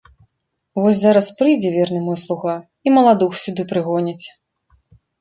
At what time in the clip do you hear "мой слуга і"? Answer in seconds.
2.07-2.97